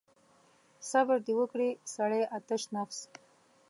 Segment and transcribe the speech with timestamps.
[0.89, 2.99] صبر دې وکړي سړی آتش نفس.